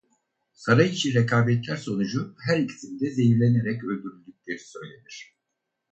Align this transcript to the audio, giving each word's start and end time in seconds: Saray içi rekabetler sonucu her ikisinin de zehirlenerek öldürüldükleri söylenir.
Saray 0.53 0.89
içi 0.89 1.13
rekabetler 1.13 1.75
sonucu 1.75 2.35
her 2.47 2.59
ikisinin 2.59 2.99
de 2.99 3.09
zehirlenerek 3.11 3.83
öldürüldükleri 3.83 4.59
söylenir. 4.59 5.35